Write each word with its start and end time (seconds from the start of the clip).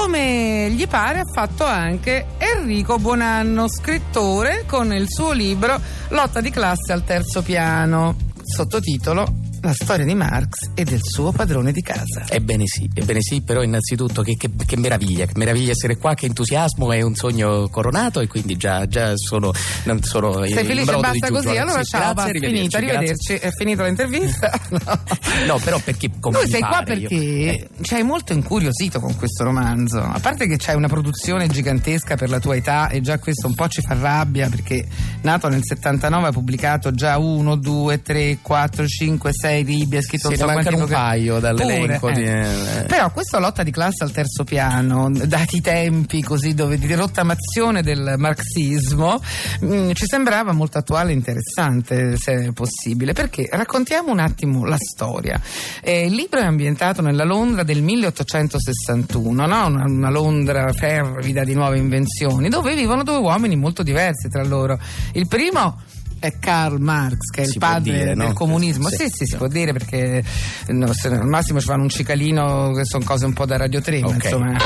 come 0.00 0.70
gli 0.70 0.88
pare 0.88 1.20
ha 1.20 1.24
fatto 1.26 1.64
anche 1.64 2.28
Enrico 2.38 2.98
Buonanno, 2.98 3.68
scrittore 3.68 4.64
con 4.66 4.94
il 4.94 5.04
suo 5.06 5.32
libro 5.32 5.78
Lotta 6.08 6.40
di 6.40 6.48
classe 6.48 6.92
al 6.92 7.04
terzo 7.04 7.42
piano, 7.42 8.16
sottotitolo 8.42 9.39
la 9.62 9.72
storia 9.72 10.04
di 10.04 10.14
Marx 10.14 10.70
e 10.74 10.84
del 10.84 11.00
suo 11.02 11.32
padrone 11.32 11.72
di 11.72 11.82
casa. 11.82 12.24
Ebbene 12.28 12.64
sì, 12.66 12.88
ebbene 12.92 13.20
sì, 13.20 13.42
però 13.42 13.62
innanzitutto 13.62 14.22
che, 14.22 14.36
che, 14.36 14.50
che 14.66 14.76
meraviglia, 14.76 15.26
che 15.26 15.32
meraviglia 15.36 15.72
essere 15.72 15.96
qua, 15.96 16.14
che 16.14 16.26
entusiasmo, 16.26 16.92
è 16.92 17.02
un 17.02 17.14
sogno 17.14 17.68
coronato 17.68 18.20
e 18.20 18.26
quindi 18.26 18.56
già, 18.56 18.86
già 18.86 19.12
sono, 19.16 19.52
non 19.84 20.02
sono 20.02 20.44
Sei 20.44 20.64
felice, 20.64 20.96
basta 20.96 21.28
così, 21.28 21.56
allora 21.56 21.82
sì, 21.82 21.90
ciao, 21.90 22.14
grazie, 22.14 22.40
finita, 22.40 22.78
arrivederci, 22.78 23.34
è 23.34 23.50
finita 23.50 23.84
l'intervista. 23.84 24.50
No. 24.70 24.78
no, 25.46 25.58
però 25.58 25.78
perché 25.80 26.10
come 26.18 26.38
Tu 26.40 26.48
sei 26.48 26.60
qua 26.60 26.82
perché 26.84 27.14
io, 27.14 27.50
eh, 27.50 27.68
ci 27.82 27.94
hai 27.94 28.02
molto 28.02 28.32
incuriosito 28.32 29.00
con 29.00 29.14
questo 29.16 29.44
romanzo, 29.44 30.00
a 30.00 30.18
parte 30.20 30.46
che 30.46 30.56
c'hai 30.56 30.76
una 30.76 30.88
produzione 30.88 31.48
gigantesca 31.48 32.16
per 32.16 32.30
la 32.30 32.38
tua 32.38 32.56
età 32.56 32.88
e 32.88 33.00
già 33.00 33.18
questo 33.18 33.46
un 33.46 33.54
po' 33.54 33.68
ci 33.68 33.82
fa 33.82 33.94
rabbia 33.94 34.48
perché 34.48 34.86
nato 35.22 35.48
nel 35.48 35.60
79 35.62 36.28
ha 36.28 36.32
pubblicato 36.32 36.92
già 36.92 37.18
1, 37.18 37.56
2, 37.56 38.02
3, 38.02 38.38
4, 38.40 38.86
5, 38.86 39.30
6 39.32 39.49
libri, 39.58 39.98
ha 39.98 40.02
scritto 40.02 40.28
ne 40.28 40.36
so 40.36 40.46
mancano 40.46 40.76
un 40.76 40.86
quanti 40.86 40.94
paio 40.94 41.38
dall'elenco 41.38 42.08
Pure, 42.08 42.12
di, 42.14 42.24
eh. 42.24 42.80
eh. 42.80 42.84
Però 42.84 43.10
questa 43.10 43.38
lotta 43.38 43.62
di 43.62 43.70
classe 43.70 44.04
al 44.04 44.12
terzo 44.12 44.44
piano, 44.44 45.10
dati 45.10 45.56
i 45.56 45.60
tempi 45.60 46.22
così 46.22 46.54
dove, 46.54 46.78
di 46.78 46.92
rottamazione 46.94 47.82
del 47.82 48.14
marxismo, 48.16 49.20
mh, 49.60 49.92
ci 49.92 50.06
sembrava 50.06 50.52
molto 50.52 50.78
attuale 50.78 51.10
e 51.10 51.14
interessante 51.14 52.16
se 52.16 52.46
è 52.46 52.52
possibile, 52.52 53.12
perché 53.12 53.48
raccontiamo 53.50 54.10
un 54.10 54.18
attimo 54.20 54.64
la 54.64 54.78
storia. 54.78 55.40
Eh, 55.82 56.06
il 56.06 56.14
libro 56.14 56.40
è 56.40 56.44
ambientato 56.44 57.02
nella 57.02 57.24
Londra 57.24 57.62
del 57.62 57.82
1861, 57.82 59.46
no? 59.46 59.66
una, 59.66 59.84
una 59.84 60.10
Londra 60.10 60.72
fervida 60.72 61.44
di 61.44 61.54
nuove 61.54 61.78
invenzioni, 61.78 62.48
dove 62.48 62.74
vivono 62.74 63.02
due 63.02 63.16
uomini 63.16 63.56
molto 63.56 63.82
diversi 63.82 64.28
tra 64.28 64.44
loro. 64.44 64.78
Il 65.12 65.26
primo 65.26 65.76
è 66.20 66.38
Karl 66.38 66.78
Marx, 66.80 67.16
che 67.34 67.42
è 67.42 67.44
Si 67.46 67.52
il 67.54 67.58
padre 67.58 67.92
dire, 67.92 68.04
del 68.14 68.16
no? 68.16 68.32
comunismo. 68.34 68.88
Sì, 68.88 68.96
Sì, 68.96 69.04
sì, 69.08 69.10
si 69.16 69.24
sì. 69.24 69.36
può 69.36 69.48
dire 69.48 69.72
perché 69.72 70.22
no, 70.68 70.92
se- 70.92 71.08
al 71.08 71.26
massimo 71.26 71.58
ci 71.58 71.66
fanno 71.66 71.82
un 71.82 71.88
cicalino 71.88 72.70
che 72.72 72.84
sono 72.84 73.02
cose 73.04 73.24
un 73.26 73.32
po' 73.32 73.46
da 73.46 73.56
Radio 73.56 73.80
3, 73.80 74.00
ma 74.00 74.06
Ok. 74.08 74.24
insomma. 74.24 74.56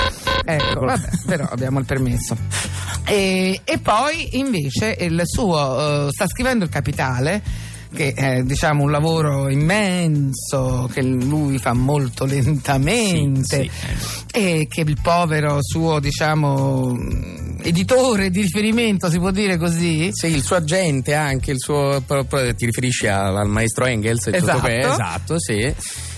Ecco, 0.44 0.80
vabbè, 0.80 1.08
però 1.26 1.44
abbiamo 1.46 1.78
il 1.78 1.86
permesso. 1.86 2.36
E, 3.06 3.60
e 3.64 3.78
poi 3.78 4.36
invece 4.38 4.96
il 5.00 5.22
suo 5.24 6.06
eh, 6.06 6.10
sta 6.10 6.26
scrivendo 6.26 6.64
il 6.64 6.70
capitale 6.70 7.42
che 7.94 8.12
è 8.12 8.42
diciamo 8.42 8.82
un 8.82 8.90
lavoro 8.90 9.48
immenso 9.48 10.88
che 10.92 11.02
lui 11.02 11.58
fa 11.58 11.72
molto 11.72 12.24
lentamente 12.26 13.62
Sì, 13.62 13.70
sì. 13.70 14.24
e 14.32 14.66
che 14.68 14.80
il 14.82 14.98
povero 15.00 15.58
suo 15.60 16.00
diciamo 16.00 16.96
editore 17.62 18.30
di 18.30 18.42
riferimento 18.42 19.08
si 19.08 19.18
può 19.18 19.30
dire 19.30 19.56
così 19.56 20.10
Sì, 20.12 20.26
il 20.26 20.42
suo 20.42 20.56
agente 20.56 21.14
anche, 21.14 21.50
il 21.52 21.58
suo, 21.60 22.02
ti 22.06 22.64
riferisci 22.66 23.06
al, 23.06 23.36
al 23.36 23.48
maestro 23.48 23.86
Engels 23.86 24.26
Esatto. 24.26 24.60
que- 24.60 24.78
esatto, 24.80 25.38
sì. 25.40 25.74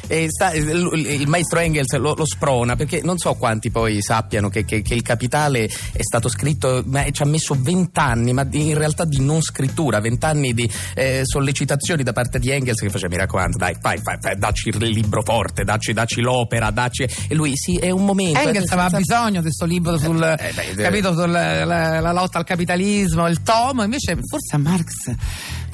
E 0.09 0.27
sta- 0.29 0.53
il, 0.53 1.27
maestro 1.27 1.59
Engels 1.59 1.93
lo, 1.97 2.15
lo 2.15 2.25
sprona 2.25 2.77
perché 2.77 3.01
non 3.03 3.19
so 3.19 3.35
quanti 3.35 3.71
poi 3.71 4.01
sappiano 4.03 4.49
che, 4.49 4.65
che- 4.65 4.83
che 4.83 4.95
il 4.95 5.03
capitale 5.03 5.65
è 5.65 6.03
stato 6.03 6.29
scritto, 6.29 6.83
ma 6.87 7.11
ci 7.11 7.23
ha 7.23 7.27
messo 7.27 7.57
vent'anni, 7.59 8.33
ma 8.33 8.45
di- 8.45 8.69
in 8.69 8.79
realtà 8.79 9.05
di 9.05 9.21
non 9.21 9.41
scrittura, 9.43 10.01
vent'anni 10.01 10.53
di 10.55 10.71
eh, 10.95 11.23
sollecitazioni 11.25 12.03
da 12.03 12.13
parte 12.13 12.39
di 12.39 12.51
Engels 12.51 12.79
che 12.81 12.89
faceva 12.91 13.15
mi 13.15 13.21
raccomando, 13.21 13.57
dai, 13.59 13.75
fai, 13.81 13.99
fai, 14.03 14.17
fai, 14.21 14.37
dacci 14.39 14.69
il 14.69 14.79
libro 14.89 15.23
forte, 15.23 15.65
dacci, 15.65 15.93
dacci 15.93 16.21
l'opera, 16.21 16.71
dacci. 16.71 17.07
E 17.29 17.35
lui 17.35 17.53
sì, 17.57 17.77
è 17.77 17.91
un 17.91 18.05
momento. 18.05 18.39
Engels 18.39 18.71
eh, 18.71 18.75
aveva 18.75 18.89
senza- 18.91 18.99
bisogno 19.19 19.37
di 19.39 19.43
questo 19.43 19.65
libro 19.65 19.99
sul 19.99 20.23
Eh, 20.23 20.53
beh, 20.55 20.83
capito, 20.83 21.13
sulla 21.13 21.65
la, 21.65 22.01
la 22.01 22.13
lotta 22.13 22.39
al 22.39 22.45
capitalismo, 22.45 23.27
il 23.29 23.43
tomo, 23.43 23.83
invece 23.83 24.17
forse 24.29 24.55
a 24.55 24.59
Marx 24.59 24.93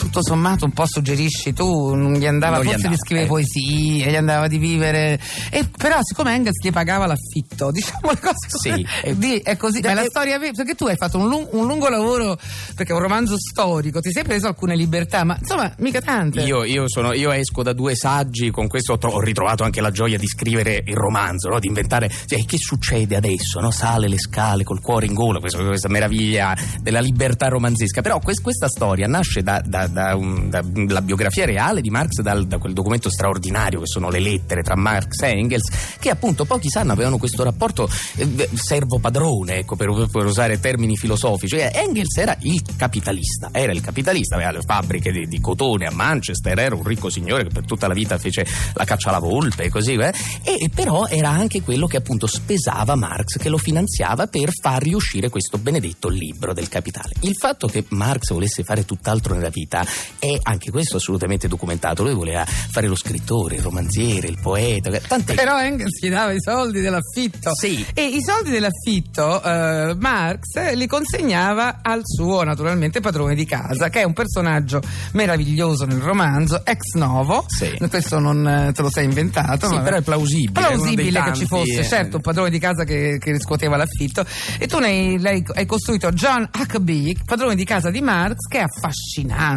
tutto 0.03 0.22
sommato 0.22 0.64
un 0.64 0.72
po' 0.72 0.84
suggerisci 0.86 1.53
tu, 1.53 1.94
non 1.94 2.15
gli 2.15 2.26
andava 2.26 2.56
Non 2.56 2.65
forse 2.65 2.76
andava, 2.87 2.94
di 2.94 2.99
scrivere 3.00 3.26
eh. 3.26 3.28
poesie, 3.28 4.10
gli 4.10 4.16
andava 4.16 4.49
di 4.49 4.59
vivere 4.59 5.21
e 5.50 5.69
però 5.76 5.99
siccome 6.03 6.34
Engels 6.34 6.60
gli 6.65 6.71
pagava 6.72 7.06
l'affitto, 7.06 7.71
diciamo 7.72 8.10
le 8.10 8.19
cose 8.19 8.34
Sì, 8.49 9.15
di- 9.15 9.38
è 9.38 9.56
così, 9.56 9.81
ma 9.81 9.91
è 9.91 9.94
la 9.94 10.04
storia 10.04 10.38
perché 10.38 10.75
tu 10.75 10.87
hai 10.87 10.97
fatto 10.97 11.19
un, 11.19 11.28
lung- 11.28 11.49
un 11.53 11.66
lungo 11.66 11.88
lavoro 11.88 12.37
perché 12.75 12.93
è 12.93 12.94
un 12.97 13.00
romanzo 13.03 13.37
storico, 13.38 14.00
ti 14.00 14.10
sei 14.10 14.25
preso 14.25 14.49
alcune 14.49 14.75
libertà, 14.76 15.25
ma 15.25 15.37
insomma 15.38 15.72
mica 15.78 16.00
tante. 16.00 16.43
Io, 16.43 16.65
io 16.65 16.88
sono- 16.88 17.12
io 17.12 17.31
esco 17.32 17.62
da 17.62 17.72
due 17.72 17.94
saggi, 17.94 18.50
con 18.50 18.66
questo 18.69 18.94
ho, 18.94 18.99
tro- 18.99 19.12
ho 19.12 19.21
ritrovato 19.21 19.62
anche 19.62 19.81
la 19.81 19.91
gioia 19.91 20.19
di 20.19 20.26
scrivere 20.26 20.82
il 20.84 20.97
romanzo, 20.97 21.49
no? 21.49 21.59
di 21.59 21.66
inventare 21.69 22.10
cioè, 22.26 22.44
che 22.44 22.56
succede 22.59 23.16
adesso, 23.16 23.60
no? 23.60 23.71
sale 23.71 24.09
le 24.09 24.19
scale 24.19 24.65
col 24.65 24.81
cuore 24.81 25.06
in 25.06 25.15
gola, 25.15 25.38
questa, 25.38 25.62
questa 25.65 25.88
meraviglia 25.88 26.56
della 26.81 27.00
libertà 27.00 27.49
romanzesca. 27.49 28.00
Però 28.03 28.19
quest- 28.19 28.43
questa 28.43 28.69
storia 28.69 29.06
nasce 29.06 29.43
da- 29.43 29.62
da- 29.65 29.87
da 29.92 30.16
dalla 30.72 31.03
biografia 31.03 31.44
reale 31.44 31.80
di 31.80 31.91
Marx, 31.91 32.20
dal- 32.20 32.47
da 32.47 32.58
quel 32.58 32.72
documento 32.72 33.10
straordinario 33.10 33.80
che 33.80 33.86
sono 33.86 34.08
le 34.10 34.20
lettere 34.20 34.62
tra 34.62 34.76
Marx 34.76 35.22
e 35.22 35.28
Engels, 35.28 35.97
che 35.98 36.10
appunto 36.10 36.44
pochi 36.44 36.69
sanno 36.69 36.92
avevano 36.92 37.19
questo 37.19 37.42
rapporto 37.42 37.88
eh, 38.16 38.48
servo-padrone, 38.52 39.58
ecco, 39.58 39.76
per, 39.76 40.08
per 40.10 40.26
usare 40.26 40.60
termini 40.60 40.97
filosofici. 40.97 41.56
Engels 41.58 42.16
era 42.16 42.36
il 42.41 42.62
capitalista, 42.76 43.50
era 43.52 43.72
il 43.72 43.81
capitalista, 43.81 44.34
aveva 44.36 44.52
le 44.52 44.62
fabbriche 44.62 45.12
di, 45.12 45.26
di 45.26 45.41
cotone 45.41 45.86
a 45.86 45.91
Manchester, 45.91 46.58
era 46.58 46.75
un 46.75 46.84
ricco 46.84 47.10
signore 47.10 47.44
che 47.44 47.50
per 47.50 47.64
tutta 47.64 47.86
la 47.86 47.94
vita 47.94 48.19
fece 48.19 48.47
la 48.75 48.84
caccia 48.84 49.10
alla 49.10 49.19
volpe 49.19 49.64
e 49.64 49.70
così, 49.70 49.94
eh. 49.94 50.12
e 50.42 50.70
però 50.75 51.06
era 51.06 51.31
anche 51.31 51.62
quello 51.62 51.86
che 51.86 51.98
appunto 51.98 52.26
spesava 52.26 52.94
Marx, 52.94 53.38
che 53.38 53.48
lo 53.48 53.58
finanziava 53.58 54.26
per 54.26 54.50
far 54.52 54.82
riuscire 54.82 55.28
questo 55.28 55.58
benedetto 55.58 56.08
libro 56.08 56.52
del 56.52 56.69
capitale. 56.69 57.14
Il 57.20 57.36
fatto 57.36 57.66
che 57.66 57.84
Marx 57.88 58.32
volesse 58.32 58.62
fare 58.62 58.84
tutt'altro 58.84 59.34
nella 59.34 59.48
vita 59.48 59.72
è 60.19 60.38
anche 60.43 60.71
questo 60.71 60.97
assolutamente 60.97 61.49
documentato, 61.49 62.03
lui 62.03 62.15
voleva 62.15 62.44
fare 62.44 62.87
lo 62.87 62.94
scrittore, 62.94 63.56
il 63.56 63.62
romanziere, 63.62 64.28
il 64.28 64.38
poeta, 64.41 64.91
tant'è 64.99 65.34
Però 65.34 65.59
Engels 65.60 66.00
gli 66.00 66.10
dava 66.10 66.33
i 66.33 66.41
soldi 66.41 66.81
dell'affitto. 66.81 67.55
Sì. 67.55 67.84
E 67.94 68.05
i 68.05 68.22
soldi 68.22 68.50
dell'affitto 68.50 69.43
eh, 69.43 69.94
Marx 69.99 70.75
li 70.75 70.87
consegnava 70.87 71.78
al 71.82 72.03
suo 72.05 72.43
naturalmente 72.43 73.00
padrone 73.00 73.34
di 73.34 73.44
casa, 73.44 73.88
che 73.88 74.00
è 74.00 74.05
un 74.05 74.12
personaggio 74.12 74.81
meraviglioso 75.12 75.84
nel 75.84 76.00
romanzo, 76.00 76.65
ex 76.65 76.94
novo. 76.94 77.44
Sì. 77.49 77.78
Questo 77.88 78.19
non 78.19 78.47
eh, 78.47 78.72
te 78.72 78.82
lo 78.82 78.91
sei 78.91 79.05
inventato. 79.05 79.69
Sì, 79.69 79.75
ma- 79.75 79.81
però 79.82 79.97
è 79.97 80.03
plausibile, 80.03 80.53
Plausibile 80.53 81.22
che 81.22 81.32
ci 81.34 81.47
fosse, 81.47 81.81
eh. 81.81 81.84
certo, 81.84 82.16
un 82.16 82.22
padrone 82.22 82.50
di 82.50 82.59
casa 82.59 82.84
che, 82.84 83.19
che 83.19 83.32
riscuoteva 83.32 83.77
l'affitto. 83.77 84.25
E 84.59 84.66
tu 84.66 84.78
ne 84.78 85.19
hai, 85.22 85.44
hai 85.55 85.66
costruito 85.66 86.11
John 86.11 86.49
Huckabee, 86.56 87.16
padrone 87.25 87.55
di 87.55 87.65
casa 87.65 87.91
di 87.91 88.00
Marx, 88.00 88.47
che 88.49 88.61
è 88.61 88.62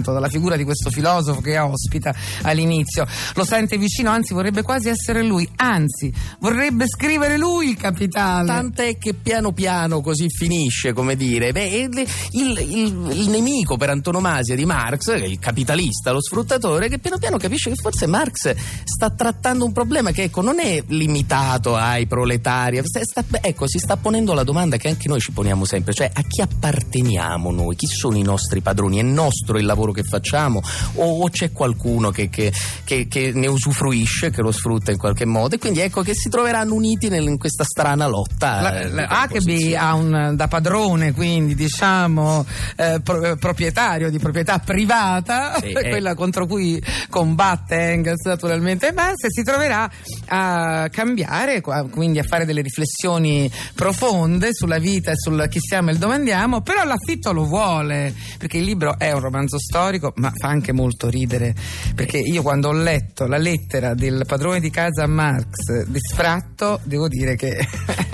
affascinato 0.06 0.12
dalla 0.14 0.30
figura 0.30 0.56
di 0.56 0.64
questo 0.64 0.90
filosofo 0.90 1.42
che 1.42 1.58
ospita 1.58 2.14
all'inizio. 2.44 3.06
Lo 3.34 3.44
sente 3.44 3.78
vicino, 3.78 4.10
anzi 4.12 4.34
vorrebbe 4.34 4.62
quasi 4.62 4.90
essere 4.90 5.24
lui, 5.24 5.48
anzi 5.56 6.14
vorrebbe 6.40 6.86
scrivere 6.88 7.38
lui 7.38 7.70
il 7.70 7.78
capitale. 7.78 8.48
Tant'è 8.48 8.98
che 8.98 9.14
piano 9.14 9.52
piano 9.52 10.02
così 10.02 10.30
finisce, 10.30 10.94
come 10.94 11.16
dire. 11.16 11.52
Beh, 11.52 11.66
il, 11.66 12.08
il- 12.32 12.58
il- 12.60 13.10
il 13.16 13.30
nemico 13.30 13.78
per 13.78 13.90
antonomasia 13.90 14.56
di 14.56 14.66
Marx, 14.66 15.16
il 15.16 15.40
capitalista, 15.40 16.12
lo 16.12 16.22
sfruttatore, 16.22 16.88
che 16.90 17.00
piano 17.00 17.18
piano 17.18 17.38
capisce 17.38 17.70
che 17.70 17.76
forse 17.76 18.06
Marx 18.08 18.54
sta 18.84 19.10
trattando 19.10 19.66
un 19.66 19.72
problema 19.72 20.12
che 20.12 20.24
ecco, 20.24 20.42
non 20.42 20.60
è 20.60 20.84
limitato 20.88 21.76
ai 21.76 22.06
proletari. 22.06 22.80
Sta- 22.84 23.04
sta- 23.04 23.24
ecco, 23.42 23.68
si 23.68 23.80
sta 23.80 23.98
ponendo 23.98 24.34
la 24.34 24.44
domanda 24.44 24.78
che 24.78 24.88
anche 24.88 25.08
noi 25.08 25.20
ci 25.20 25.32
poniamo 25.32 25.66
sempre, 25.66 25.94
cioè 25.94 26.10
a 26.14 26.22
chi 26.24 26.42
apparteniamo 26.42 27.52
noi? 27.52 27.76
Chi 27.76 27.88
sono 27.88 28.18
i 28.18 28.22
nostri 28.22 28.62
padroni? 28.62 29.00
È 29.00 29.02
nostro 29.02 29.58
il 29.58 29.66
lavoro 29.66 29.92
che 29.96 30.04
facciamo? 30.04 30.62
O, 30.96 31.22
o 31.24 31.30
c'è 31.32 31.52
qualcuno 31.52 32.12
che, 32.12 32.30
che- 32.30 32.54
che- 32.84 33.08
che 33.08 33.32
ne 33.34 33.48
usufruisce, 33.48 34.30
che 34.30 34.42
lo 34.44 34.52
sfrutta 34.52 34.92
in 34.92 34.98
qualche 35.00 35.26
modo? 35.26 35.56
E 35.56 35.58
quindi 35.58 35.80
ecco 35.80 36.04
che 36.04 36.14
si 36.14 36.30
troveranno 36.30 36.76
uniti 36.76 37.10
nel- 37.10 37.24
in 37.28 37.40
questa 37.40 37.64
strana 37.64 38.06
lotta. 38.06 38.62
La- 38.62 38.80
eh, 38.82 38.90
la- 38.90 39.08
Huckabee 39.24 39.76
ha 39.76 39.94
un 39.96 40.34
da 40.36 40.48
padrone, 40.48 41.14
quindi 41.14 41.56
diciamo 41.56 42.46
eh, 42.76 43.00
pro- 43.04 43.24
eh, 43.24 43.38
proprietario 43.38 44.10
di 44.12 44.20
proprietà 44.20 44.60
privata, 44.60 45.56
Sì, 45.60 45.70
eh. 45.72 45.90
quella 45.90 46.14
contro 46.14 46.46
cui 46.46 46.80
combatte 47.10 47.76
Engels 47.92 48.26
naturalmente 48.26 48.92
Marx 48.92 49.24
e 49.24 49.30
si 49.32 49.42
troverà 49.44 49.90
a 50.28 50.90
cambiare, 50.92 51.62
quindi 51.62 52.20
a 52.20 52.24
fare 52.24 52.46
delle 52.46 52.62
riflessioni 52.62 53.50
profonde 53.74 54.50
sulla 54.52 54.78
vita 54.80 55.12
e 55.12 55.16
sul 55.16 55.48
chi 55.50 55.60
siamo 55.60 55.90
e 55.90 55.94
il 55.94 56.00
dove 56.00 56.16
andiamo, 56.16 56.62
però 56.62 56.84
l'affitto 56.84 57.32
lo 57.32 57.46
vuole, 57.46 58.14
perché 58.38 58.58
il 58.58 58.64
libro 58.66 58.98
è 58.98 59.12
un 59.12 59.20
romanzo 59.22 59.58
storico 59.58 59.84
storico, 59.86 60.14
ma 60.16 60.32
fa 60.36 60.48
anche 60.48 60.72
molto 60.72 61.10
ridere, 61.10 61.54
perché 61.94 62.18
io 62.18 62.42
quando 62.42 62.70
ho 62.70 62.74
letto 62.74 63.28
la 63.28 63.38
lettera 63.38 63.94
del 63.94 64.24
padrone 64.26 64.60
di 64.60 64.70
casa 64.70 65.04
a 65.04 65.08
Marx 65.08 65.84
di 65.86 66.00
sfratto, 66.00 66.80
devo 66.84 67.08
dire 67.08 67.36
che 67.36 67.56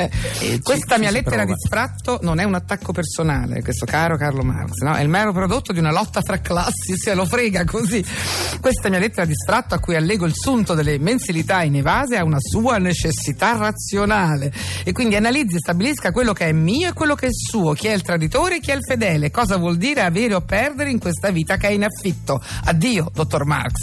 questa 0.61 0.97
mia 0.97 1.11
lettera 1.11 1.45
di 1.45 1.53
sfratto 1.55 2.19
non 2.23 2.39
è 2.39 2.43
un 2.43 2.55
attacco 2.55 2.91
personale, 2.91 3.61
questo 3.61 3.85
caro 3.85 4.17
Carlo 4.17 4.43
Marx, 4.43 4.79
no? 4.83 4.95
è 4.95 5.01
il 5.01 5.09
mero 5.09 5.31
prodotto 5.31 5.71
di 5.71 5.79
una 5.79 5.91
lotta 5.91 6.21
fra 6.21 6.39
classi, 6.39 6.97
se 6.97 7.13
lo 7.13 7.25
frega 7.25 7.63
così. 7.63 8.03
Questa 8.59 8.89
mia 8.89 8.99
lettera 8.99 9.25
di 9.25 9.33
sfratto 9.33 9.75
a 9.75 9.79
cui 9.79 9.95
allego 9.95 10.25
il 10.25 10.33
sunto 10.35 10.73
delle 10.73 10.99
mensilità 10.99 11.63
inevase 11.63 12.17
ha 12.17 12.23
una 12.23 12.39
sua 12.39 12.77
necessità 12.77 13.55
razionale 13.55 14.51
e 14.83 14.91
quindi 14.91 15.15
analizzi 15.15 15.55
e 15.55 15.59
stabilisca 15.59 16.11
quello 16.11 16.33
che 16.33 16.47
è 16.47 16.51
mio 16.51 16.89
e 16.89 16.93
quello 16.93 17.15
che 17.15 17.27
è 17.27 17.31
suo, 17.31 17.73
chi 17.73 17.87
è 17.87 17.93
il 17.93 18.01
traditore 18.01 18.57
e 18.57 18.59
chi 18.59 18.71
è 18.71 18.75
il 18.75 18.83
fedele, 18.85 19.31
cosa 19.31 19.57
vuol 19.57 19.77
dire 19.77 20.01
avere 20.01 20.33
o 20.33 20.41
perdere 20.41 20.89
in 20.89 20.99
questa 20.99 21.29
vita 21.29 21.57
è 21.67 21.71
in 21.71 21.83
affitto. 21.83 22.41
Addio, 22.65 23.11
dottor 23.13 23.45
Marx 23.45 23.73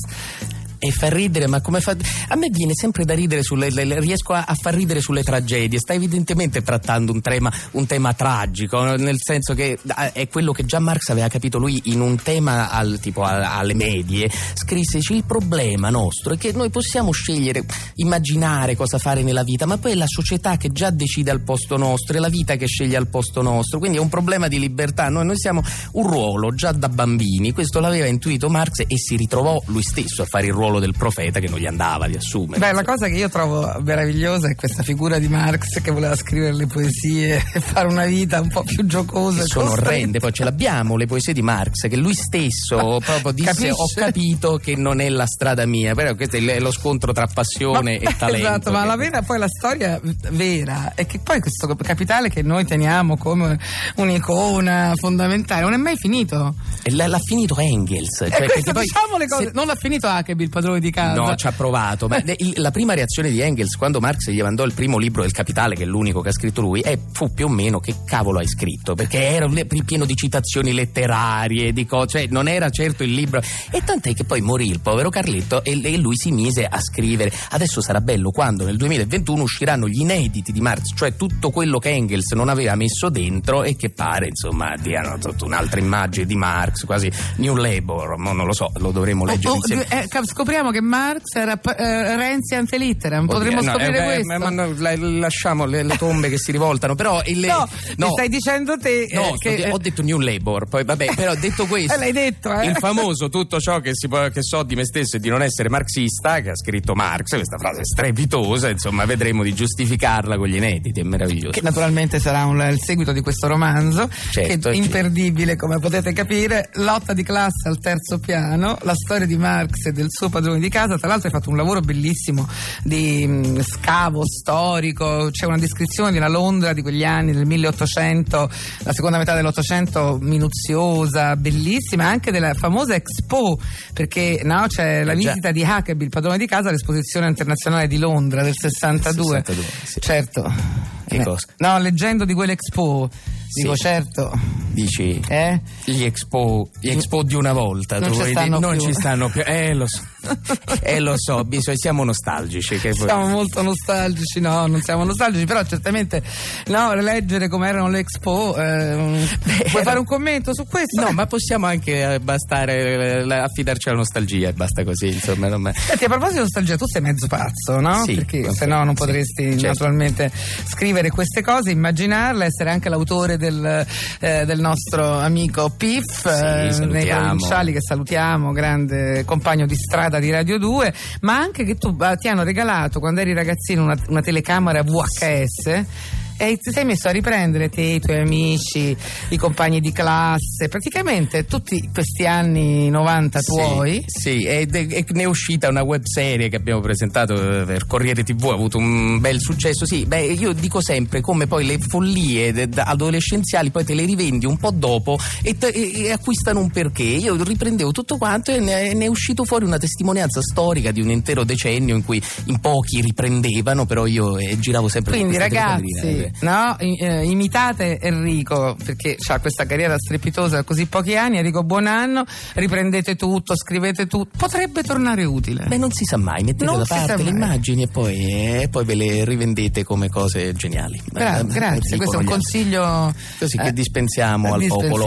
e 0.78 0.90
fa 0.90 1.08
ridere, 1.08 1.46
ma 1.46 1.60
come 1.60 1.80
fa. 1.80 1.96
A 2.28 2.36
me 2.36 2.48
viene 2.50 2.72
sempre 2.74 3.04
da 3.04 3.14
ridere 3.14 3.42
sulle. 3.42 3.70
Le, 3.70 4.00
riesco 4.00 4.32
a, 4.32 4.44
a, 4.46 4.54
far 4.54 4.74
ridere 4.74 5.00
sulle 5.00 5.22
tragedie. 5.22 5.78
Sta 5.78 5.92
evidentemente 5.92 6.62
trattando 6.62 7.12
un 7.12 7.20
tema, 7.20 7.52
un 7.72 7.86
tema, 7.86 8.14
tragico, 8.14 8.82
nel 8.96 9.18
senso 9.18 9.54
che 9.54 9.78
è 10.12 10.28
quello 10.28 10.52
che 10.52 10.64
già 10.64 10.78
Marx 10.78 11.08
aveva 11.08 11.28
capito 11.28 11.58
lui 11.58 11.80
in 11.84 12.00
un 12.00 12.16
tema 12.22 12.70
al, 12.70 12.98
tipo 13.00 13.22
alle 13.22 13.74
medie. 13.74 14.30
Scrisse: 14.54 14.98
Il 15.12 15.24
problema 15.24 15.90
nostro 15.90 16.34
è 16.34 16.38
che 16.38 16.52
noi 16.52 16.70
possiamo 16.70 17.10
scegliere, 17.10 17.64
immaginare 17.96 18.76
cosa 18.76 18.98
fare 18.98 19.22
nella 19.22 19.42
vita, 19.42 19.66
ma 19.66 19.78
poi 19.78 19.92
è 19.92 19.96
la 19.96 20.06
società 20.06 20.56
che 20.56 20.70
già 20.70 20.90
decide 20.90 21.30
al 21.30 21.42
posto 21.42 21.76
nostro, 21.76 22.16
è 22.16 22.20
la 22.20 22.28
vita 22.28 22.56
che 22.56 22.66
sceglie 22.66 22.96
al 22.96 23.08
posto 23.08 23.42
nostro. 23.42 23.78
Quindi 23.78 23.98
è 23.98 24.00
un 24.00 24.08
problema 24.08 24.48
di 24.48 24.58
libertà. 24.58 25.08
Noi, 25.08 25.26
noi 25.26 25.38
siamo 25.38 25.62
un 25.92 26.06
ruolo 26.06 26.54
già 26.54 26.72
da 26.72 26.88
bambini. 26.88 27.52
Questo 27.52 27.80
l'aveva 27.80 28.06
intuito 28.06 28.48
Marx 28.48 28.84
e 28.86 28.96
si 28.96 29.16
ritrovò 29.16 29.60
lui 29.66 29.82
stesso 29.82 30.22
a 30.22 30.26
fare 30.26 30.46
il 30.46 30.52
ruolo 30.52 30.67
ruolo 30.68 30.80
del 30.80 30.94
profeta 30.96 31.40
che 31.40 31.48
non 31.48 31.58
gli 31.58 31.66
andava 31.66 32.06
di 32.06 32.16
assumere. 32.16 32.58
Beh, 32.58 32.72
la 32.72 32.84
cosa 32.84 33.08
che 33.08 33.14
io 33.14 33.28
trovo 33.28 33.80
meravigliosa 33.82 34.48
è 34.48 34.54
questa 34.54 34.82
figura 34.82 35.18
di 35.18 35.28
Marx 35.28 35.80
che 35.80 35.90
voleva 35.90 36.14
scrivere 36.14 36.54
le 36.54 36.66
poesie 36.66 37.42
e 37.52 37.60
fare 37.60 37.88
una 37.88 38.04
vita 38.04 38.40
un 38.40 38.48
po' 38.48 38.62
più 38.62 38.86
giocosa. 38.86 39.44
Sono 39.44 39.70
orrende, 39.70 40.18
poi 40.18 40.32
ce 40.32 40.44
l'abbiamo 40.44 40.96
le 40.96 41.06
poesie 41.06 41.32
di 41.32 41.42
Marx 41.42 41.88
che 41.88 41.96
lui 41.96 42.14
stesso 42.14 43.00
proprio 43.04 43.32
disse 43.32 43.48
capisce? 43.48 43.70
ho 43.70 43.86
capito 43.94 44.56
che 44.56 44.76
non 44.76 45.00
è 45.00 45.08
la 45.08 45.26
strada 45.26 45.66
mia, 45.66 45.94
però 45.94 46.14
questo 46.14 46.36
è 46.36 46.60
lo 46.60 46.70
scontro 46.70 47.12
tra 47.12 47.26
passione 47.26 47.98
ma, 48.02 48.10
e 48.10 48.16
talento. 48.16 48.46
Esatto, 48.46 48.70
ma 48.72 48.84
la 48.84 48.96
vera 48.96 49.22
poi 49.22 49.38
la 49.38 49.48
storia 49.48 50.00
vera 50.30 50.92
è 50.94 51.06
che 51.06 51.18
poi 51.18 51.40
questo 51.40 51.74
capitale 51.76 52.28
che 52.28 52.42
noi 52.42 52.64
teniamo 52.64 53.16
come 53.16 53.58
un'icona 53.96 54.92
fondamentale 54.96 55.62
non 55.62 55.72
è 55.72 55.76
mai 55.76 55.96
finito. 55.96 56.54
E 56.82 56.92
l'ha, 56.92 57.06
l'ha 57.06 57.18
finito 57.18 57.58
Engels. 57.58 58.16
Cioè, 58.18 58.46
questo, 58.50 58.72
poi, 58.72 58.82
diciamo 58.82 59.16
le 59.16 59.26
cose, 59.26 59.44
se... 59.44 59.50
non 59.54 59.66
l'ha 59.66 59.74
finito 59.74 60.06
Hakebil 60.06 60.48
padrone 60.58 60.80
di 60.80 60.90
casa. 60.90 61.20
No, 61.20 61.34
ci 61.36 61.46
ha 61.46 61.52
provato. 61.52 62.08
Ma 62.08 62.22
la 62.54 62.70
prima 62.70 62.94
reazione 62.94 63.30
di 63.30 63.40
Engels 63.40 63.76
quando 63.76 64.00
Marx 64.00 64.30
gli 64.30 64.42
mandò 64.42 64.64
il 64.64 64.72
primo 64.72 64.98
libro 64.98 65.22
del 65.22 65.32
Capitale, 65.32 65.74
che 65.74 65.84
è 65.84 65.86
l'unico 65.86 66.20
che 66.20 66.30
ha 66.30 66.32
scritto 66.32 66.60
lui, 66.60 66.80
è, 66.80 66.98
fu 67.12 67.32
più 67.32 67.46
o 67.46 67.48
meno 67.48 67.78
che 67.78 67.94
cavolo 68.04 68.38
hai 68.40 68.48
scritto, 68.48 68.94
perché 68.94 69.18
era 69.18 69.48
pieno 69.84 70.04
di 70.04 70.14
citazioni 70.14 70.72
letterarie, 70.72 71.72
di 71.72 71.86
cose, 71.86 72.06
cioè 72.08 72.26
non 72.30 72.48
era 72.48 72.70
certo 72.70 73.02
il 73.04 73.12
libro. 73.12 73.40
E 73.70 73.82
tant'è 73.84 74.14
che 74.14 74.24
poi 74.24 74.40
morì 74.40 74.68
il 74.68 74.80
povero 74.80 75.10
Carletto 75.10 75.62
e, 75.62 75.80
e 75.82 75.96
lui 75.96 76.16
si 76.16 76.30
mise 76.30 76.64
a 76.64 76.80
scrivere. 76.80 77.32
Adesso 77.50 77.80
sarà 77.80 78.00
bello 78.00 78.30
quando 78.30 78.64
nel 78.64 78.76
2021 78.76 79.42
usciranno 79.42 79.88
gli 79.88 80.00
inediti 80.00 80.52
di 80.52 80.60
Marx, 80.60 80.94
cioè 80.94 81.14
tutto 81.16 81.50
quello 81.50 81.78
che 81.78 81.90
Engels 81.90 82.32
non 82.32 82.48
aveva 82.48 82.74
messo 82.74 83.08
dentro 83.08 83.62
e 83.62 83.76
che 83.76 83.90
pare, 83.90 84.28
insomma, 84.28 84.74
diano 84.76 85.18
tutta 85.18 85.44
un'altra 85.44 85.80
immagine 85.80 86.26
di 86.26 86.34
Marx, 86.34 86.84
quasi 86.84 87.10
New 87.36 87.54
Labor, 87.54 88.18
non 88.18 88.36
lo 88.36 88.52
so, 88.52 88.70
lo 88.76 88.90
dovremmo 88.90 89.24
leggere 89.24 89.48
oh, 89.48 89.52
oh, 89.52 89.56
insieme. 89.56 89.86
Eh, 89.88 90.08
scopriamo 90.48 90.70
che 90.70 90.80
Marx 90.80 91.34
era 91.34 91.60
eh, 91.60 92.16
Renzi 92.16 92.54
antelitteram, 92.54 93.26
potremmo 93.26 93.58
Oddio, 93.58 93.70
scoprire 93.70 94.00
no, 94.00 94.10
eh, 94.10 94.14
questo. 94.22 94.38
Ma, 94.38 94.50
ma, 94.50 95.18
lasciamo 95.18 95.66
le, 95.66 95.82
le, 95.82 95.96
tombe 95.98 96.30
che 96.30 96.38
si 96.38 96.52
rivoltano, 96.52 96.94
però 96.94 97.20
il, 97.26 97.40
no, 97.40 97.68
no, 97.96 98.10
stai 98.12 98.30
dicendo 98.30 98.78
te 98.78 99.02
eh, 99.02 99.14
no, 99.14 99.34
che, 99.36 99.68
ho 99.70 99.76
detto 99.76 100.00
New 100.00 100.18
Labor, 100.18 100.66
poi 100.66 100.84
vabbè, 100.84 101.14
però 101.14 101.34
detto 101.34 101.66
questo, 101.68 101.98
l'hai 101.98 102.12
detto, 102.12 102.50
eh? 102.58 102.66
il 102.66 102.76
famoso 102.78 103.28
tutto 103.28 103.60
ciò 103.60 103.80
che, 103.80 103.92
può, 104.08 104.26
che, 104.30 104.42
so 104.42 104.62
di 104.62 104.74
me 104.74 104.86
stesso 104.86 105.16
e 105.16 105.20
di 105.20 105.28
non 105.28 105.42
essere 105.42 105.68
marxista, 105.68 106.40
che 106.40 106.50
ha 106.50 106.56
scritto 106.56 106.94
Marx, 106.94 107.34
questa 107.34 107.58
frase 107.58 107.84
strepitosa, 107.84 108.70
insomma, 108.70 109.04
vedremo 109.04 109.42
di 109.42 109.52
giustificarla 109.52 110.38
con 110.38 110.48
gli 110.48 110.56
inediti, 110.56 111.00
è 111.00 111.04
meraviglioso. 111.04 111.50
Che 111.50 111.62
naturalmente 111.62 112.20
sarà 112.20 112.46
un, 112.46 112.58
il 112.70 112.80
seguito 112.80 113.12
di 113.12 113.20
questo 113.20 113.48
romanzo, 113.48 114.08
certo, 114.30 114.70
che 114.70 114.74
è 114.74 114.78
imperdibile, 114.78 115.56
come 115.56 115.78
potete 115.78 116.14
capire, 116.14 116.70
lotta 116.74 117.12
di 117.12 117.22
classe 117.22 117.68
al 117.68 117.78
terzo 117.78 118.18
piano, 118.18 118.78
la 118.80 118.94
storia 118.94 119.26
di 119.26 119.36
Marx 119.36 119.84
e 119.84 119.92
del 119.92 120.06
suo 120.08 120.30
padrone 120.38 120.60
di 120.60 120.68
casa, 120.68 120.96
tra 120.98 121.08
l'altro 121.08 121.28
hai 121.28 121.34
fatto 121.34 121.50
un 121.50 121.56
lavoro 121.56 121.80
bellissimo 121.80 122.48
di 122.82 123.26
mh, 123.26 123.48
mm, 123.48 123.58
scavo 123.60 124.22
storico, 124.24 125.28
c'è 125.30 125.46
una 125.46 125.58
descrizione 125.58 126.12
di 126.12 126.18
una 126.18 126.28
Londra 126.28 126.72
di 126.72 126.82
quegli 126.82 127.04
anni 127.04 127.32
del 127.32 127.46
1800, 127.46 128.50
la 128.84 128.92
seconda 128.92 129.18
metà 129.18 129.34
dell'Ottocento 129.34 130.18
minuziosa, 130.20 131.36
bellissima, 131.36 132.06
anche 132.06 132.30
della 132.30 132.54
famosa 132.54 132.94
Expo, 132.94 133.58
perché 133.92 134.40
no, 134.44 134.66
c'è 134.68 135.04
la 135.04 135.12
eh, 135.12 135.16
visita 135.16 135.50
di 135.50 135.62
Huckabee, 135.62 136.04
il 136.04 136.10
padrone 136.10 136.38
di 136.38 136.46
casa, 136.46 136.68
all'esposizione 136.68 137.28
internazionale 137.28 137.86
di 137.86 137.98
Londra 137.98 138.42
del 138.42 138.54
62. 138.56 139.42
62 139.44 139.64
sì. 139.84 140.00
Certo. 140.00 140.97
Che 141.08 141.16
eh, 141.16 141.24
cosa? 141.24 141.46
No, 141.58 141.78
leggendo 141.78 142.24
di 142.24 142.34
quell'Expo 142.34 143.08
Dico 143.52 143.76
certo. 143.76 144.30
Dici? 144.72 145.20
Eh? 145.26 145.60
Gli 145.84 146.04
expo, 146.04 146.68
gli 146.78 146.90
expo 146.90 147.22
di 147.22 147.34
una 147.34 147.52
volta. 147.52 147.98
Non, 147.98 148.12
ci 148.12 148.30
stanno, 148.30 148.58
non 148.58 148.78
ci 148.78 148.92
stanno 148.92 149.28
più. 149.30 149.42
Eh, 149.44 149.72
lo 149.74 149.86
so. 149.88 150.02
eh, 150.82 151.00
lo 151.00 151.14
so, 151.16 151.44
bisogna, 151.44 151.76
siamo 151.76 152.04
nostalgici. 152.04 152.78
Siamo 152.78 153.22
poi... 153.22 153.30
molto 153.30 153.62
nostalgici, 153.62 154.40
no, 154.40 154.66
non 154.66 154.82
siamo 154.82 155.04
nostalgici, 155.04 155.46
però 155.46 155.64
certamente 155.64 156.22
no, 156.66 156.92
rileggere 156.92 157.48
come 157.48 157.68
erano 157.68 157.88
le 157.88 158.00
expo. 158.00 158.54
Eh, 158.56 159.26
Beh, 159.44 159.66
vuoi 159.70 159.82
fare 159.82 159.98
un 159.98 160.04
commento 160.04 160.54
su 160.54 160.66
questo? 160.66 161.00
No, 161.00 161.10
ma 161.12 161.26
possiamo 161.26 161.66
anche 161.66 162.14
eh, 162.14 162.20
bastare 162.20 163.24
eh, 163.24 163.34
affidarci 163.34 163.88
alla 163.88 163.98
nostalgia 163.98 164.48
e 164.48 164.52
basta 164.52 164.84
così, 164.84 165.06
insomma. 165.06 165.48
Non... 165.48 165.72
Senti, 165.74 166.04
a 166.04 166.08
proposito 166.08 166.34
di 166.34 166.40
nostalgia, 166.40 166.76
tu 166.76 166.86
sei 166.86 167.00
mezzo 167.00 167.26
pazzo, 167.26 167.80
no? 167.80 168.02
Sì, 168.04 168.14
Perché 168.14 168.52
se 168.52 168.66
no 168.66 168.84
non 168.84 168.94
potresti 168.94 169.44
sì, 169.44 169.50
certo. 169.52 169.66
naturalmente 169.66 170.30
scrivere 170.66 170.97
queste 171.10 171.42
cose, 171.42 171.70
immaginarle, 171.70 172.46
essere 172.46 172.70
anche 172.70 172.88
l'autore 172.88 173.36
del, 173.36 173.86
eh, 174.20 174.44
del 174.44 174.60
nostro 174.60 175.18
amico 175.18 175.70
Piff 175.70 176.26
sì, 176.26 176.82
eh, 176.82 176.86
nei 176.86 177.06
provinciali 177.06 177.72
che 177.72 177.80
salutiamo, 177.80 178.52
grande 178.52 179.24
compagno 179.24 179.66
di 179.66 179.76
strada 179.76 180.18
di 180.18 180.30
Radio 180.30 180.58
2, 180.58 180.92
ma 181.20 181.38
anche 181.38 181.64
che 181.64 181.76
tu 181.76 181.96
eh, 182.00 182.16
ti 182.16 182.28
hanno 182.28 182.42
regalato 182.42 182.98
quando 182.98 183.20
eri 183.20 183.32
ragazzino 183.32 183.82
una, 183.82 183.96
una 184.08 184.20
telecamera 184.20 184.82
VHS 184.82 186.26
e 186.38 186.56
ti 186.56 186.70
sei 186.72 186.84
messo 186.84 187.08
a 187.08 187.10
riprendere 187.10 187.68
te, 187.68 187.82
i 187.82 188.00
tuoi 188.00 188.20
amici, 188.20 188.96
i 189.30 189.36
compagni 189.36 189.80
di 189.80 189.90
classe, 189.92 190.68
praticamente 190.68 191.44
tutti 191.44 191.90
questi 191.92 192.26
anni 192.26 192.88
90 192.88 193.40
tuoi. 193.40 194.04
Sì, 194.06 194.44
ed 194.44 194.74
è, 194.74 195.04
ne 195.08 195.22
è 195.22 195.24
uscita 195.24 195.68
una 195.68 195.82
web 195.82 196.04
serie 196.04 196.48
che 196.48 196.56
abbiamo 196.56 196.80
presentato 196.80 197.34
eh, 197.34 197.64
per 197.64 197.86
Corriere 197.86 198.22
TV, 198.22 198.44
ha 198.44 198.54
avuto 198.54 198.78
un 198.78 199.18
bel 199.18 199.40
successo. 199.40 199.84
Sì, 199.84 200.06
beh, 200.06 200.26
io 200.26 200.52
dico 200.52 200.80
sempre 200.80 201.20
come 201.20 201.46
poi 201.46 201.66
le 201.66 201.78
follie 201.78 202.68
adolescenziali 202.76 203.70
poi 203.70 203.84
te 203.84 203.94
le 203.94 204.04
rivendi 204.04 204.46
un 204.46 204.56
po' 204.58 204.70
dopo 204.70 205.18
e, 205.42 205.56
te, 205.58 205.68
e 205.68 206.12
acquistano 206.12 206.60
un 206.60 206.70
perché. 206.70 207.02
Io 207.02 207.42
riprendevo 207.42 207.90
tutto 207.90 208.16
quanto 208.16 208.52
e 208.52 208.60
ne, 208.60 208.94
ne, 208.94 209.04
è 209.06 209.08
uscito 209.08 209.44
fuori 209.44 209.64
una 209.64 209.78
testimonianza 209.78 210.40
storica 210.40 210.92
di 210.92 211.00
un 211.00 211.10
intero 211.10 211.44
decennio 211.44 211.96
in 211.96 212.04
cui 212.04 212.22
in 212.44 212.60
pochi 212.60 213.00
riprendevano, 213.00 213.86
però 213.86 214.06
io 214.06 214.38
eh, 214.38 214.58
giravo 214.58 214.88
sempre 214.88 215.16
Quindi 215.16 215.36
ragazzi, 215.36 216.27
no? 216.40 216.76
eh, 216.78 217.24
imitate 217.24 217.98
Enrico 218.00 218.76
perché 218.84 219.16
ha 219.28 219.38
questa 219.40 219.66
carriera 219.66 219.96
strepitosa 219.98 220.56
da 220.56 220.62
così 220.62 220.86
pochi 220.86 221.16
anni. 221.16 221.38
Enrico, 221.38 221.62
buon 221.62 221.86
anno, 221.86 222.24
riprendete 222.54 223.16
tutto, 223.16 223.56
scrivete 223.56 224.06
tutto, 224.06 224.36
potrebbe 224.36 224.82
tornare 224.82 225.24
utile. 225.24 225.64
Beh, 225.66 225.76
non 225.76 225.92
si 225.92 226.04
sa 226.04 226.16
mai, 226.16 226.42
mettete 226.42 226.64
non 226.64 226.78
da 226.78 226.84
parte 226.84 227.22
le 227.22 227.30
immagini 227.30 227.82
e 227.82 227.88
poi, 227.88 228.16
eh, 228.16 228.68
poi, 228.70 228.84
ve 228.84 228.94
le 228.94 229.24
rivendete 229.24 229.84
come 229.84 230.08
cose 230.08 230.54
geniali. 230.54 231.00
Gra- 231.06 231.40
eh, 231.40 231.44
grazie, 231.44 231.96
questo 231.96 232.16
è 232.16 232.20
un 232.20 232.26
consiglio 232.26 233.14
così 233.38 233.56
che 233.56 233.68
eh, 233.68 233.72
dispensiamo 233.72 234.54
al 234.54 234.66
popolo 234.66 235.06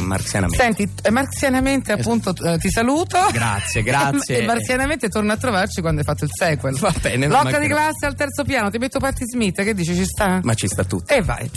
marzianamente. 0.00 0.56
Senti, 0.56 0.88
eh, 1.02 1.10
marzianamente 1.10 1.92
appunto 1.92 2.32
ti 2.32 2.70
saluto. 2.70 3.18
Grazie, 3.32 3.82
grazie. 3.82 4.38
e 4.42 4.44
marzianamente 4.44 5.08
torno 5.08 5.32
a 5.32 5.36
trovarci 5.36 5.80
quando 5.80 6.00
hai 6.00 6.06
fatto 6.06 6.24
il 6.24 6.30
sequel. 6.32 6.76
Va 6.78 6.94
bene. 7.00 7.26
Locca 7.26 7.58
di 7.58 7.68
classe 7.68 8.06
al 8.06 8.14
terzo 8.14 8.44
piano, 8.44 8.70
ti 8.70 8.78
metto 8.78 8.98
Patti 8.98 9.24
Smith, 9.26 9.62
che 9.62 9.74
dici 9.74 9.94
ci 9.94 10.04
sta? 10.04 10.40
Ma 10.42 10.54
ci 10.62 10.68
sta 10.68 10.84
tutto. 10.84 11.12
E 11.12 11.20
vai. 11.22 11.50